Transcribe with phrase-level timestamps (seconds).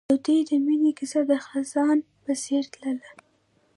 [0.09, 3.11] د دوی د مینې کیسه د خزان په څېر تلله.